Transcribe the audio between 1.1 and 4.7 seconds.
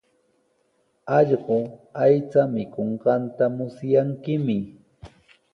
Allqu aycha mikunqanta musyankimi.